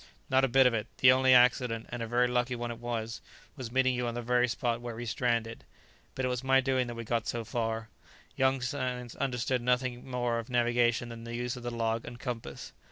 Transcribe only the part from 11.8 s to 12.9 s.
and compass.